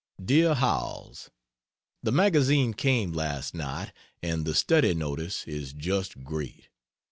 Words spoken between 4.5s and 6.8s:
Study notice is just great.